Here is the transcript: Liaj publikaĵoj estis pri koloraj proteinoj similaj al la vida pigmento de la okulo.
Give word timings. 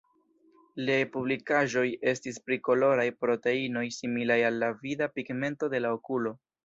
Liaj 0.85 1.01
publikaĵoj 1.15 1.83
estis 2.11 2.41
pri 2.47 2.59
koloraj 2.69 3.05
proteinoj 3.25 3.85
similaj 3.99 4.39
al 4.51 4.59
la 4.65 4.71
vida 4.87 5.11
pigmento 5.19 5.71
de 5.77 5.83
la 5.87 5.93
okulo. 6.01 6.35